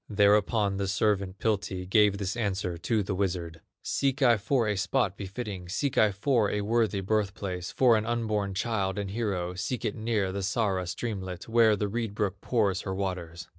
Thereupon 0.09 0.77
the 0.77 0.87
servant, 0.87 1.37
Piltti, 1.37 1.85
Gave 1.87 2.17
this 2.17 2.35
answer 2.35 2.75
to 2.75 3.03
the 3.03 3.13
wizard: 3.13 3.61
"Seek 3.83 4.23
I 4.23 4.37
for 4.37 4.67
a 4.67 4.75
spot 4.75 5.15
befitting, 5.15 5.69
Seek 5.69 5.95
I 5.95 6.11
for 6.11 6.49
a 6.49 6.61
worthy 6.61 7.01
birth 7.01 7.35
place, 7.35 7.71
For 7.71 7.95
an 7.95 8.07
unborn 8.07 8.55
child 8.55 8.97
and 8.97 9.11
hero; 9.11 9.53
Seek 9.53 9.85
it 9.85 9.93
near 9.93 10.31
the 10.31 10.41
Sara 10.41 10.87
streamlet, 10.87 11.47
Where 11.47 11.75
the 11.75 11.87
reed 11.87 12.15
brook 12.15 12.41
pours 12.41 12.81
her 12.81 12.95
waters. 12.95 13.47